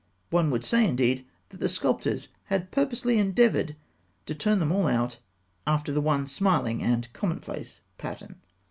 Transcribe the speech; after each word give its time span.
One 0.31 0.49
would 0.49 0.63
say, 0.63 0.87
indeed, 0.89 1.27
that 1.49 1.59
the 1.59 1.69
sculptors 1.69 2.29
had 2.45 2.71
purposely 2.71 3.19
endeavoured 3.19 3.75
to 4.25 4.33
turn 4.33 4.57
them 4.57 4.71
all 4.71 4.87
out 4.87 5.19
after 5.67 5.91
the 5.91 6.01
one 6.01 6.25
smiling 6.25 6.81
and 6.81 7.07
commonplace 7.13 7.81
pattern. 7.99 8.37